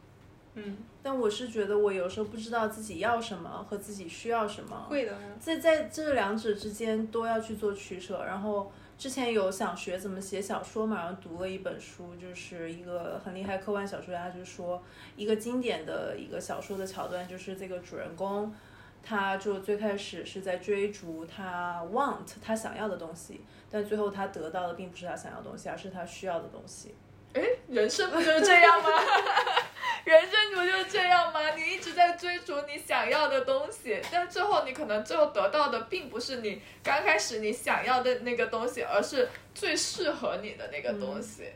[0.54, 8.72] 嗯，但我是觉得我有时候不知道自己要什么和自己需要什么，会的，在在这两者之间都要去做取舍，然后。
[9.00, 14.84] 之前有想学怎么写小说嘛，然后读了一本书，就是一个很厉害科幻小说家，就说
[15.16, 18.54] 一个经典的一个小说的桥段，就是这个主人公，
[19.02, 23.40] 他就最开始是在追逐他 want 他想要的东西，
[23.72, 26.94] 但最后他得到的并不是他想要的东西，而是他需要的东西。
[27.34, 28.90] 哎，人生不就是这样吗？
[30.06, 31.54] 人生不就是这样吗？
[31.56, 41.52] 你一直在追逐你想要的东西，但最后你可能最后得到的并不是你刚开始你想要的那个东西，而是最适合你的那个东西，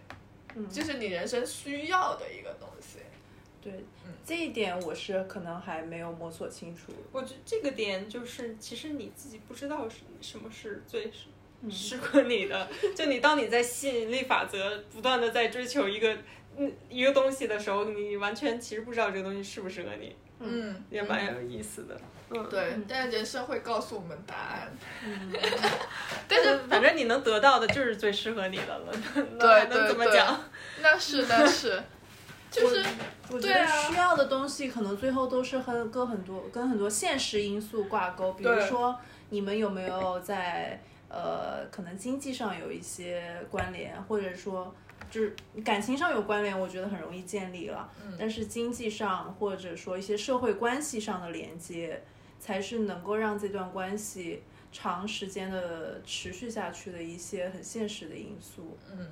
[0.56, 3.00] 嗯，就是你人生需要的一个东西。
[3.62, 3.72] 对，
[4.06, 6.92] 嗯这一点我是可能还没有摸索清楚。
[7.12, 11.10] 我觉得这个点就是，其实你自己不知道是什么是最
[11.72, 12.68] 适合你的。
[12.96, 16.16] 就你当你在吸引力法则不断的在追求一个
[16.58, 22.00] 嗯一个东西的时候，你完全其实不知道这个东西适不适合你，嗯，也蛮有意思的。
[22.30, 24.72] 嗯，对，但人生会告诉我们答案。
[26.28, 28.94] 但是反正你能得到的就是最适合你的了，
[29.38, 30.44] 那对还能怎么讲？
[30.82, 31.82] 那是那是，
[32.50, 32.84] 就是
[33.30, 33.82] 我觉得对啊。
[33.84, 38.98] 需要的东西可能最后都是和跟很多跟很多现实因素挂钩，比如说
[39.30, 40.82] 你们有没有在
[41.14, 44.74] 呃可能经济上有一些关联，或者说
[45.12, 47.88] 就是感情上有关联，我觉得很容易建立了。
[48.04, 52.02] 嗯但是经济上或者说一些社会关系上的连接，
[52.40, 58.76] 才是能够让这段关系长时间的持续下去的一些很现实的因素。
[58.92, 59.08] 嗯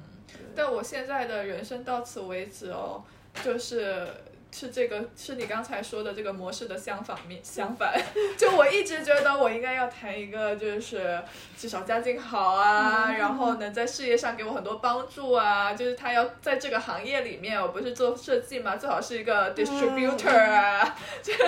[0.55, 3.03] 但我现在的人生到此为止哦，
[3.43, 4.07] 就是
[4.53, 7.93] 是这个是你刚才说的这个模式的相反面，相反，
[8.37, 11.21] 就我一直觉得我应该要谈一个就是
[11.57, 21.39] 至少家境好啊，然后能在事业上给我很多帮助啊，就是他要在这个行业里面，我不是做设计嘛，最好是一个 distributor 啊，就就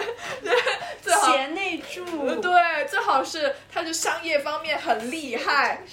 [1.02, 2.06] 最好贤内助，
[2.42, 5.84] 对，最好是他就商业方面很厉害，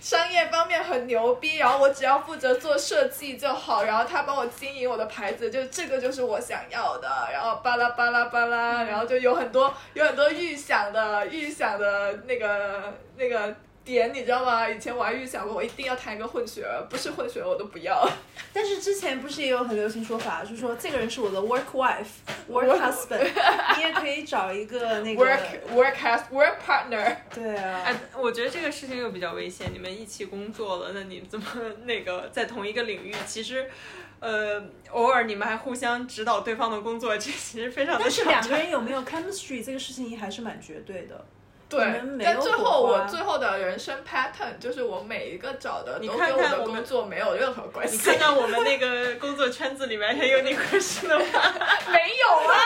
[0.00, 13.54] 商业方面很牛逼，然后我只要负责做设计就好，然后他帮我经营我的牌子，就这个就是我想要的，然后巴拉巴拉巴拉，然后就有很多有很多预想的预想的那个那个。
[13.90, 14.68] 点你知道吗？
[14.68, 18.08] 以前我还预想过，我一定要谈一个混血儿，不是混血儿我都不要。
[18.52, 22.06] 但是之前不是也有很流行说法，就是说这个人是我的 work wife、
[22.50, 23.30] work husband，
[23.76, 25.40] 你也可以找一个那个 work
[25.74, 29.70] work has work partner，对啊，哎，我觉得这个事情又比较危险。
[29.72, 31.46] 你们一起工作了，那你怎么
[31.84, 33.14] 那个在同一个领域？
[33.26, 33.70] 其实，
[34.18, 41.24] 呃，偶尔你们还互相指导对方的工作，这其实非常的但是两个人有没有 chemistry 这个事情还是蛮绝对的。
[41.70, 48.02] 对但最后我最后的人生 pattern 就是我每一个找的你都跟我的看看我们工作没有任何关系你。
[48.02, 51.24] 看看我们那个工作圈子里面还有你合适的吗？
[51.92, 52.58] 没有啊，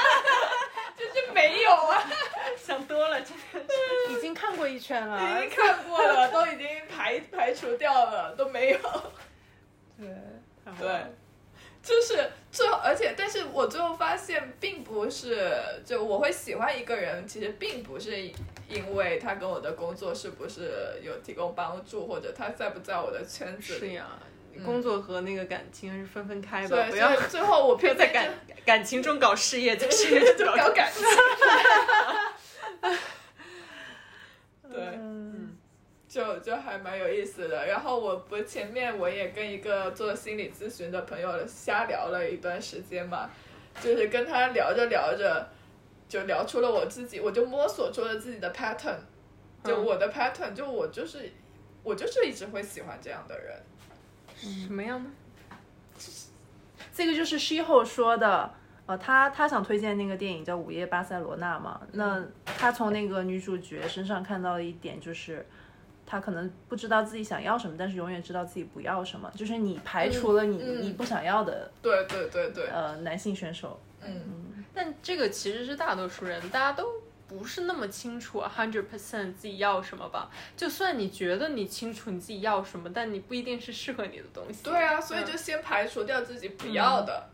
[0.97, 2.03] 就是没有啊，
[2.57, 3.75] 想多了，真的
[4.09, 4.12] 是。
[4.17, 8.79] 已经看过一圈了，已经看过了，都已经排排除掉了，都没有。
[9.99, 10.09] 对，
[10.81, 11.07] 对，
[11.83, 15.53] 就是最后，而且，但是我最后发现，并不是
[15.85, 18.17] 就我会喜欢一个人，其实并不是
[18.69, 20.71] 因为他跟我的工作是不是
[21.03, 23.79] 有提供帮助，或者他在不在我的圈子里。
[23.81, 24.07] 是呀，
[24.64, 28.33] 工作和那个感情还是分分开吧，对，不要最后我偏在感
[28.64, 31.03] 感情中搞事业，在事业就中搞 感情。
[34.71, 35.57] 对，嗯，
[36.14, 37.66] 就就还蛮有意思的。
[37.66, 43.29] 然后我不前面我也跟一个做心理咨询的朋友瞎聊了一段时间嘛，
[43.81, 45.48] 就是跟他聊着聊着，
[46.09, 48.98] 就聊出了我自己，我就摸索出了自己的 pattern，
[49.64, 51.33] 就嗯我的 pattern，就我就是
[51.83, 53.61] 我就是一直会喜欢这样的人。
[54.37, 55.11] 什么样呢？
[56.94, 58.55] 这个就是 She 后说的。
[58.87, 61.81] 呃，他他想推荐那个电影叫《午夜巴塞罗那》嘛？
[61.92, 65.46] 那他从那个女主角身上看到的一点就是，
[66.07, 69.31] 她可能不知道自己想要什么，但是永远知道自己不要什么。
[69.35, 76.87] 就是你排除了你、你不想要的对对对对，呃男性选手，嗯，但这个其实是大多数人，大家都
[77.27, 80.31] 不是那么清楚 hundred percent 自己要什么吧。
[80.57, 84.62] 就算你觉得你清楚你自己要什么，但你不一定是适合你的东西。
[84.62, 87.29] 对啊，所以就先排除掉自己不要的。
[87.29, 87.34] 嗯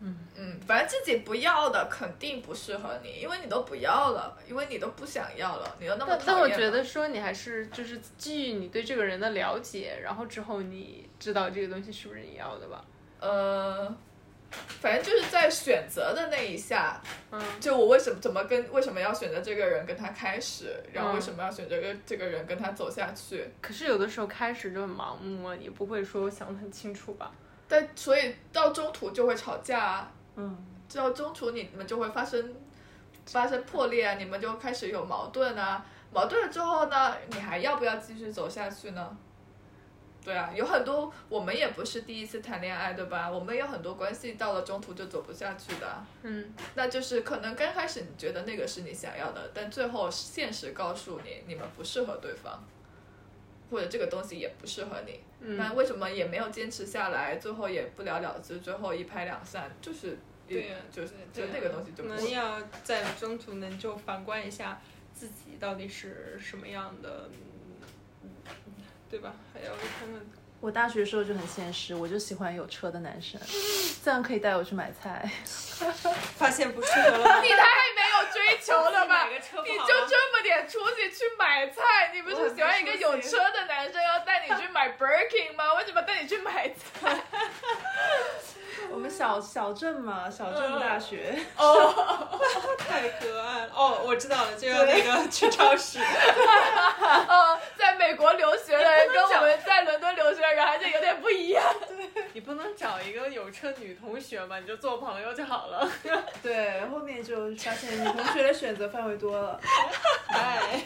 [0.00, 12.84] 嗯嗯，反正自己不要的肯定不适合你，因为你都不要了，因为你都不想要了，你又那么但但讨厌了我觉得说你还是就是基于你对这个人的了解，然后之后你知道这个东西是不是你要的吧。
[13.18, 13.92] 呃，
[14.50, 27.32] 反正就是在选择的那一下，嗯，就我为什么怎么跟为什么要选择这个人跟他开始，然后嗯为什么要选择这个这个人跟他走下去，可是有的时候开始就很盲目啊，也不会说想得很清楚吧。
[27.68, 30.56] 但所以到中途就会吵架啊，嗯，
[30.94, 32.54] 到中途你们就会发生
[33.26, 39.16] 发生破裂啊，你们就开始有矛盾啊，矛盾了之后呢，你还要不要继续走下去呢？
[40.24, 43.30] 对啊，有很多我们也不是第一次谈恋爱，对吧？
[43.30, 52.62] 我们有很多关系到了中途就走不下去的啊，嗯，那就是可能刚开始你觉得那个是你想要的，但最后现实告诉你你们不适合对方，
[53.70, 55.20] 或者这个东西也不适合你。
[55.40, 64.80] 嗯那为什么也没有坚持下来，最后也不了了之，最后一拍两散，就是对呀就是就那个东西就不能要在中途能就反观一下
[65.14, 67.28] 自己到底是什么样的，
[68.22, 68.30] 嗯
[69.10, 69.34] 对吧？
[69.54, 70.20] 还要看看。
[70.60, 73.40] 我大学时候就很现实，我就喜欢有车的男生，
[74.04, 75.30] 这样可以带我去买菜。
[76.36, 77.40] 发现不适合了？
[77.40, 79.28] 你太没有追求了吧？
[79.28, 85.74] 你就这么点出息去买菜，你不是喜欢一个有车的男生要带你去买 Birkin 吗？
[85.74, 87.22] 为什么带你去买菜？
[88.90, 91.38] 我们小小镇嘛，小镇大学。
[91.56, 92.38] 哦，
[92.78, 93.72] 太可爱了。
[93.74, 95.98] 哦，我知道了，就要那个去超市。
[96.00, 101.64] 呃， 在美国留学的人跟我们在伦敦留学的人还是有点不一样。
[101.88, 105.88] 对你不能找一个有车女同学嘛，你就做朋友就好了。
[106.42, 109.60] 对，后面就发现女同学的选择范围多了。
[110.28, 110.82] 哎，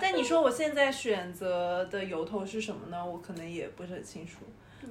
[0.00, 3.04] 但你说我现在选择的由头是什么呢？
[3.04, 4.40] 我可能也不是很清楚，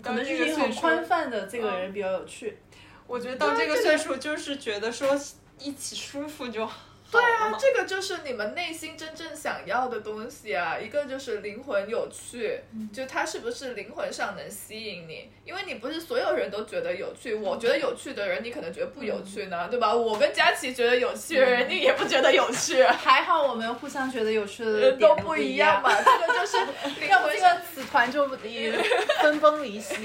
[0.02, 2.58] 可能是一个很宽泛的这个人比较有趣。
[3.06, 5.10] 我觉得到这个岁数，就是觉得说
[5.60, 6.80] 一起舒服就好。
[7.14, 10.78] 对啊，这个就是你们内心真正想要的东西啊！
[10.78, 12.60] 一个就是灵魂有趣，
[12.92, 15.32] 就它是不是灵魂上能吸引你？
[15.46, 19.94] 因为你不是所有人都觉得有趣，我觉得有趣的人，你可能觉得不有趣呢，对吧？
[19.94, 25.90] 我跟佳琪觉得有趣的人，你也不觉得有趣， 还好我们互相觉得有趣的人都不一样嘛。
[26.02, 26.58] 这个就是
[27.00, 28.72] 灵要不这个此团就已
[29.22, 29.96] 分崩离析。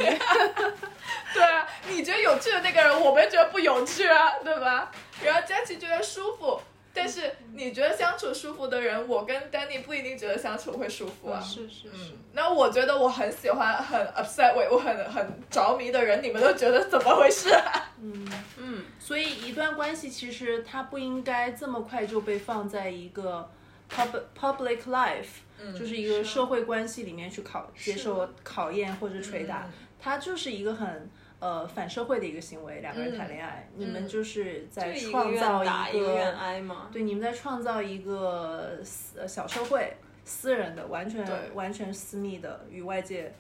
[1.33, 4.91] 对啊，你觉得有趣的那个人，我们觉得不有趣啊，对吧？
[5.23, 6.61] 然后佳琪觉得舒服，
[6.99, 11.41] 但是你觉得相处舒服的人，我跟丹尼不一定觉得相处会舒服啊。
[11.41, 11.89] 是是是。
[11.95, 17.93] 嗯，那我觉得我很喜欢、很 upset 我我很很着迷的人，你们都觉得怎么回事、啊？
[18.03, 23.49] 嗯，嗯，所以一段关系其实它不应该这么快就被放在一个
[23.89, 29.71] public public life，、就是一个社会关系里面去考接受考验或者捶打，
[30.01, 31.09] 它就是一个很。
[31.41, 36.89] 呃，反社会的一个行为，两个人谈恋爱，你们就是在就一个创造愿打一个个愿挨嘛。
[36.93, 38.79] 对，你们在创造一个
[39.17, 43.33] 呃小社会，私人的，完全对完全私密的，与外界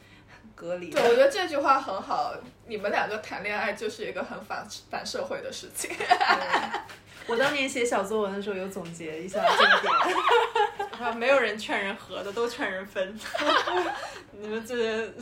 [0.54, 1.08] 隔离对，我。
[1.08, 2.34] 觉得这句话很好。
[2.68, 5.90] 你们两个谈恋爱就是一个很反反社会的事情。
[7.26, 11.02] 我当年写小作文的时候有总结一下这一点。
[11.02, 13.18] 啊，没有人劝人和的，都劝人分。
[14.32, 15.12] 你们这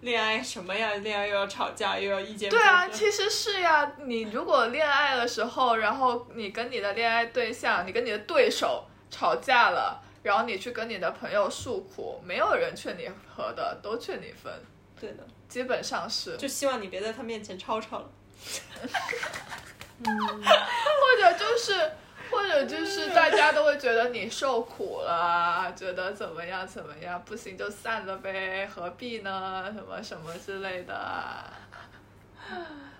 [0.00, 0.94] 恋爱什么呀？
[0.96, 3.92] 恋爱又要吵架，又要意见对啊，其实是呀。
[4.04, 14.52] 你如果恋爱的时候，然后你跟你的恋爱对象，你跟你的对手吵架了，然后你去跟你的朋友诉苦，没有人劝你和的，都劝你分，
[15.00, 16.36] 对的，基本上是。
[16.36, 18.10] 就希望你别在他面前吵吵了。
[20.00, 21.90] 或者就是，
[22.30, 29.72] 或者就是大家都会觉得你受苦了啊，觉得怎么样怎么样，不行就散了呗，何必呢？
[29.74, 31.52] 什么什么之类的啊。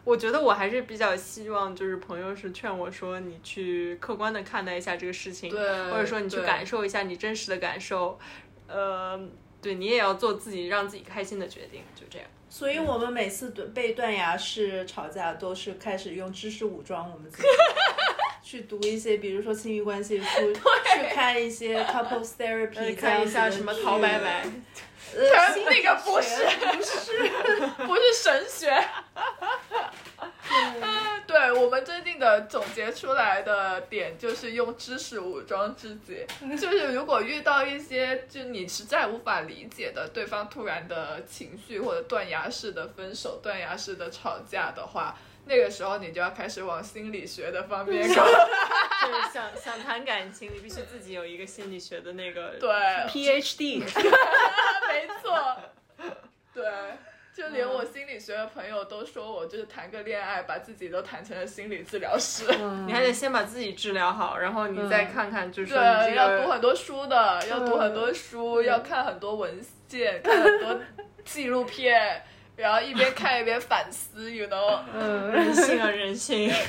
[0.05, 8.19] 我觉得我还是比较希望，就是朋友是劝我说，你去客观的看待一下这个事情，对或者说你去感受一下你真实的感受，
[8.67, 9.21] 呃，
[9.61, 12.27] 对你也要做自己让自己开心的决定，就这样。
[12.51, 17.49] 所以我们每次对被断崖式吵架，都是开始用知识武装我们自己，
[18.49, 20.25] 去读一些，比如说亲密关系书，
[20.97, 24.47] 去看一些 couples therapy，看一下什么陶白白，
[25.67, 26.47] 那个不是。
[26.47, 27.27] 不是，
[27.87, 28.71] 不是神学。
[30.81, 36.25] 啊对我们最近的总结出来的点就是用知识武装自己，
[36.57, 45.15] 就是如果遇到一些就你实在无法理解的对方突然的情绪或者断崖式的分手、断崖式的吵架的话，
[45.49, 48.25] 那个时候你就要开始往心理学的方面搞。
[49.09, 52.57] 就是想想谈感情，你必须自己有一个心理学的那个。
[52.61, 52.69] 对
[53.09, 53.81] ，PhD，
[54.89, 55.57] 没错，
[56.53, 56.65] 对。
[57.35, 62.45] 就连我心理学的朋友都说我就是谈个恋爱，把自己都谈成了心理治疗师。
[62.85, 70.81] 你还得先把自己治疗好，然后你再看看，就是说对，要读很多书的，要读很多书，要看很多文献，看很多
[71.25, 72.25] 纪录片，
[72.59, 76.53] 然后一边看一边反思，you know，嗯，人性啊，人性。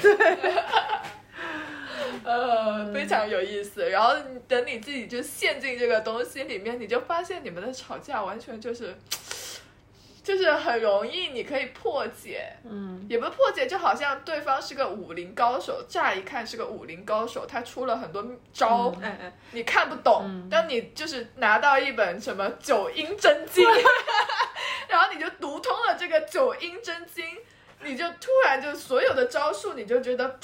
[2.24, 3.90] 呃，非常有意思。
[3.90, 4.14] 然后
[4.48, 8.96] 等你自己就陷进这个东西里面，你就发现你们的吵架完全就是。
[10.30, 18.24] 就是很容易，你可以破解，嗯，也不是破解，就好像对方是个武林高手，乍一看是个武林高手，他出了很多
[18.54, 19.18] 招，嗯。
[19.22, 23.66] 嗯，你看不懂，当你就是拿到一本什么《九阴真经
[24.88, 27.26] 》，然后你就读通了这个《九阴真经》，
[27.82, 30.40] 你就突然就所有的招数，你就觉得，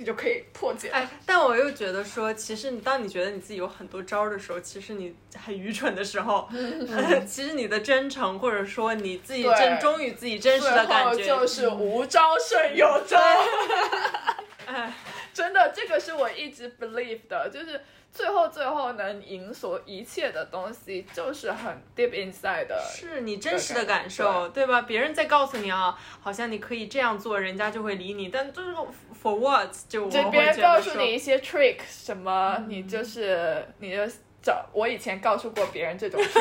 [0.00, 0.88] 你就可以破解。
[0.88, 6.88] 哎，但我又觉得说，其实你当你觉得你自己有很多招儿的时候，其实你很愚蠢的时候，嗯
[7.28, 13.18] 其实你的真诚或者说你自己对真忠于自己真实的感觉，就是无招胜有招。
[14.66, 14.92] 哎，
[15.32, 17.80] 真的，这个是我一直 believe 的，就是
[18.12, 22.82] 最后最后能赢所一切的东西，就是很 deep inside 的。
[22.94, 24.82] 是你真实的感受，对吧？
[24.82, 28.74] 别人在告诉你啊，好像你可以这样做，人家就会理你，但就是
[29.22, 34.06] for what 就我就别人告诉你一些 trick，什么、你就是你就
[34.42, 36.38] 找我以前告诉过别人这种事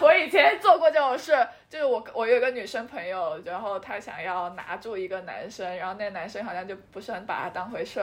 [0.00, 1.32] 我以前做过这种事，
[1.68, 8.00] 就是我我有一个女生朋友，然后她想要拿住一个男生，然后那男生好像就不是很把她当回事，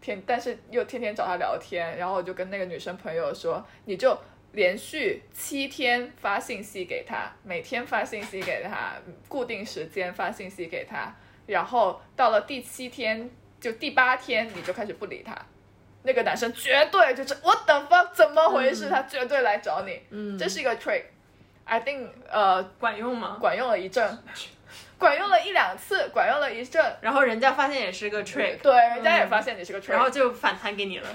[0.00, 4.16] 天但是又天天找她聊天，然后我就跟那个女生朋友说，你就。
[4.52, 8.94] 连续七天发信息给他，每天发信息给他，
[9.28, 11.14] 固定时间发信息给他，
[11.44, 13.28] 然后到了第七天，
[13.60, 15.36] 就第八天你就开始不理他，
[16.06, 18.88] 那个男生绝对就是 what the fuck 怎么回事？
[18.88, 23.36] 他绝对来找你，嗯，这是一个 trick，I think 呃管用吗？
[23.40, 24.18] 管用了一阵，
[24.98, 31.08] 管用了一两次，管用了一阵，然后人家发现也是个 trick，对，人家也发现你是个 trick，然后就反弹给你了。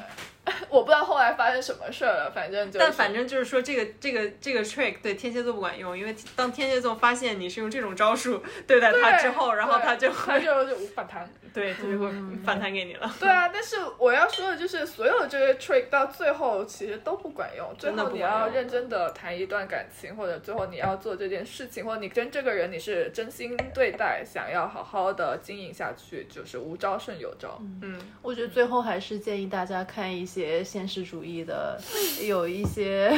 [0.70, 11.30] 我不知道后来发生什么事儿了，反正就是，但反正就是说，这个这个这个 trick 对天蝎座不管用，因为当天蝎座发现你是用这种招数对待他之后，然后他就他就就反弹。
[11.54, 12.10] 对，他就会
[12.46, 13.14] 反弹给你了。
[13.20, 17.76] 对啊，但是我要说的就是，所有这些 trick 到最后其实都不管用。
[17.78, 27.62] 最真的后你不管用要认真的谈一段感情，或者最后你要做这件事情，或者你跟这个人你是真心对待，想要好好的经营下去，就是无招胜有招。
[27.82, 31.78] 嗯，我觉得最后还是建议大家看一些现实主义的，
[32.26, 33.12] 有一些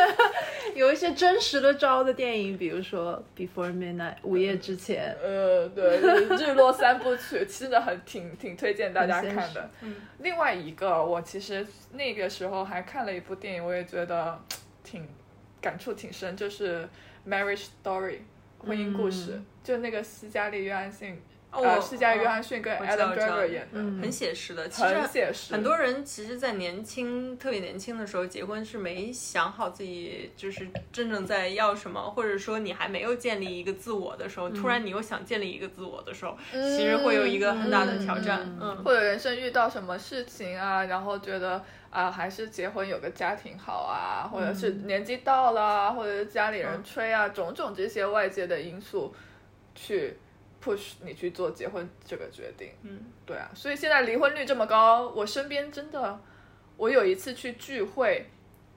[0.74, 5.14] 有一些真实的招的电影，比如说《Before Midnight》午夜之前。
[5.22, 5.98] 呃，对，
[6.38, 9.68] 日落三部曲真的很挺挺推荐大家看的。
[9.82, 14.40] 嗯，另外一个，我其实那个时候还看了一部电影，我也觉得
[14.82, 15.06] 挺
[15.60, 16.88] 感触挺深，就是
[17.30, 18.18] 《Marriage Story》
[18.66, 21.18] 婚姻故事，嗯就那个斯嘉丽·约翰逊，哦
[21.62, 25.52] 呃，斯嘉丽·约翰逊跟 Adam Driver 演的，嗯很写实的，其实很写实。
[25.52, 38.40] 很多人其实，在年轻特别年轻的时候结婚是没想好自己就是真正在要什么，或者说你还没有建立一个自我的时候，突然你又想建立一个自我的时候，其实会有一个很大的挑战。
[38.42, 49.14] 嗯嗯，或者人生遇到什么事情啊，然后觉得啊、还是结婚有个家庭好啊，或者是年纪到了啊，或者是家里人催啊，种种这些外界的因素
[49.74, 50.18] 去
[50.66, 52.70] push 你去做结婚这个决定。
[52.82, 56.18] 嗯，对啊，所以现在离婚率这么高，我身边真的，
[56.76, 58.26] 我有一次去聚会，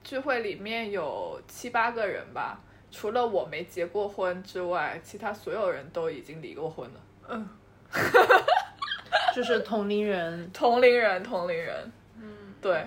[0.04, 2.60] 聚会里面有七八个人吧，
[2.92, 7.00] 除了我没结过婚之外，其他所有人都已经离过婚了。
[7.28, 7.48] 嗯，
[9.34, 12.86] 就是同龄人，同龄人，同龄人，嗯，对，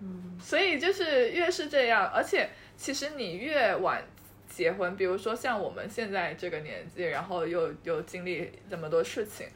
[0.00, 4.02] 嗯，所以就是越是这样，而且其实你越晚
[4.50, 9.46] 结婚，比如说像我们现在这个年纪，然后又又经历这么多事情，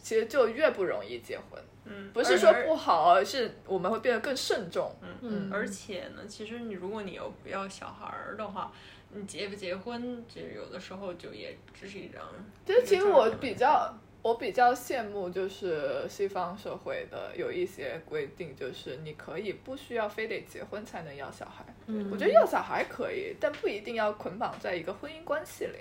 [0.00, 1.60] 其实就越不容易结婚。
[1.84, 4.94] 嗯，不是说不好，而是我们会变得更慎重。
[5.22, 8.70] 嗯而且呢，其实你如果你有要小孩儿的话，
[9.10, 12.22] 你结不结婚，其实有的时候就也只是一张。
[12.66, 21.64] 其实其实我比较，我比较羡慕就是西方社会的有一些规定，就是你可以不需要非得结婚才能要小孩。
[21.86, 25.78] 嗯我觉得要小孩可以，但不一定要捆绑在一个婚姻关系里。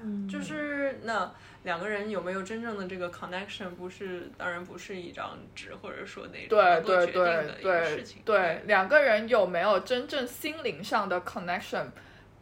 [0.00, 1.28] 嗯就是那
[1.64, 8.22] 两个人有没有真正的这个 connection，不是当然不是一张纸，或者说那种对对决定的对一个对事情。
[8.24, 11.86] 对，两个人有没有真正心灵上的 connection，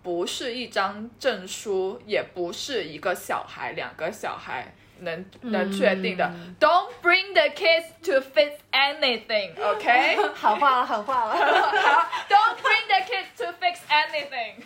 [0.02, 6.24] 不是一张证书，也不是一个小孩，两个小孩能能确定的。
[6.34, 10.16] 嗯 Don't bring the kids to fix anything，OK？
[10.34, 11.36] 好话了，好话了。
[11.36, 14.62] 好，Don't bring the kids to fix anything。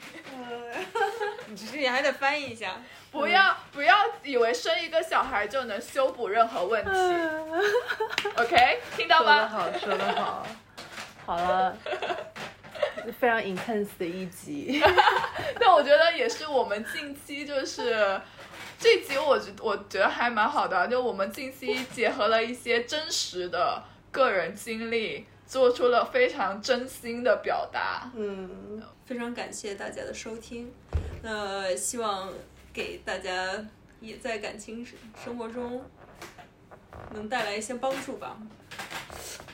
[1.48, 2.76] 你这里还得翻译一下。
[3.10, 6.90] 不要不要以为生一个小孩就能修补任何问题
[8.36, 8.78] ，OK？
[8.96, 9.48] 听到吗？
[9.48, 10.46] 说得好，说得好。
[11.26, 11.76] 好了，
[13.18, 14.80] 非常 intense 的一集。
[15.58, 18.20] 但我觉得也是我们近期就是
[18.80, 28.10] 这集我觉我觉得还蛮好的，就我们近期结合了一些真实的个人经历，做出了非常真心的表达。
[28.16, 30.72] 嗯，非常感谢大家的收听，
[31.22, 32.32] 那希望
[32.72, 33.62] 给大家
[34.00, 34.84] 也在感情
[35.22, 35.84] 生活中
[37.12, 38.34] 能带来一些帮助吧。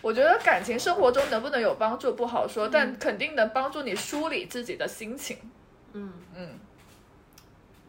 [0.01, 5.37] 我觉得感情生活中能不能有帮助不好说，但肯定能帮助你梳理自己的心情。
[5.95, 6.49] 嗯嗯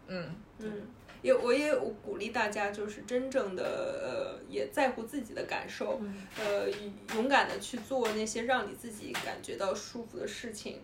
[0.07, 0.88] 嗯，嗯，
[1.22, 3.63] 也我也鼓励大家，就是真正的
[4.03, 6.01] 呃，也在乎自己的感受，
[6.39, 6.70] 呃，
[7.15, 10.82] 勇敢的去做那些让你自己感觉到舒服的事情。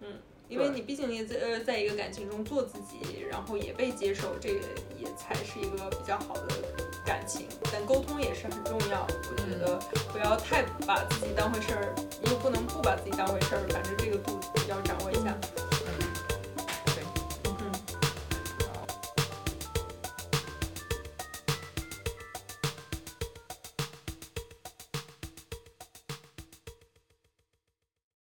[0.00, 0.08] 嗯，
[0.48, 4.60] 因为你毕竟也在呃，在一个感情中做自己，然后也被接受，这个
[4.98, 6.46] 也才是一个比较好的
[7.06, 9.06] 感感情，但沟通也是很重要。
[9.06, 9.78] 我觉得
[10.10, 14.89] 不要太把自己当回事儿，又不能不把自己当回事儿，反正这个度要掌握一下。